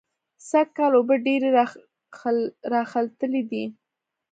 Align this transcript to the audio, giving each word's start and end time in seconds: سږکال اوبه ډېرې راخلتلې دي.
سږکال 0.49 0.91
اوبه 0.97 1.15
ډېرې 1.25 1.49
راخلتلې 2.75 3.41
دي. 3.49 3.63